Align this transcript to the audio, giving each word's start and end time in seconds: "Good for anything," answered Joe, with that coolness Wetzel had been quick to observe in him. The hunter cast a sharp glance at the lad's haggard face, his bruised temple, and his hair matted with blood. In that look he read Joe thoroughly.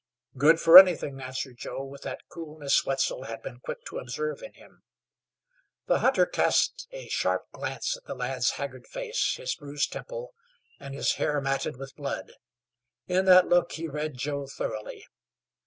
"Good 0.35 0.59
for 0.59 0.79
anything," 0.79 1.21
answered 1.21 1.57
Joe, 1.57 1.83
with 1.83 2.01
that 2.01 2.27
coolness 2.27 2.83
Wetzel 2.87 3.25
had 3.25 3.43
been 3.43 3.59
quick 3.59 3.85
to 3.85 3.99
observe 3.99 4.41
in 4.41 4.51
him. 4.53 4.81
The 5.85 5.99
hunter 5.99 6.25
cast 6.25 6.87
a 6.89 7.07
sharp 7.07 7.51
glance 7.51 7.95
at 7.97 8.05
the 8.05 8.15
lad's 8.15 8.49
haggard 8.57 8.87
face, 8.87 9.35
his 9.35 9.53
bruised 9.53 9.91
temple, 9.93 10.33
and 10.79 10.95
his 10.95 11.13
hair 11.21 11.39
matted 11.39 11.77
with 11.77 11.95
blood. 11.95 12.33
In 13.05 13.25
that 13.25 13.47
look 13.47 13.73
he 13.73 13.87
read 13.87 14.17
Joe 14.17 14.47
thoroughly. 14.47 15.05